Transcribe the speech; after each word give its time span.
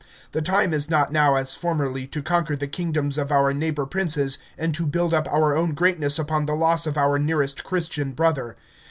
The 0.31 0.41
time 0.41 0.73
is 0.73 0.89
not 0.89 1.11
now 1.11 1.35
as 1.35 1.53
formerly, 1.53 2.07
to 2.07 2.23
conquer 2.23 2.55
the 2.55 2.65
kingdoms 2.65 3.19
of 3.19 3.31
our 3.31 3.53
neighbour 3.53 3.85
princes, 3.85 4.39
and 4.57 4.73
to 4.73 4.87
build 4.87 5.13
up 5.13 5.27
our 5.31 5.55
own 5.55 5.75
greatness 5.75 6.17
upon 6.17 6.47
the 6.47 6.55
loss 6.55 6.87
of 6.87 6.97
our 6.97 7.19
nearest 7.19 7.63
Christian 7.63 8.13
Brother. 8.13 8.55